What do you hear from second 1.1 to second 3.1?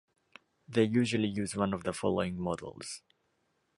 use one of the following models.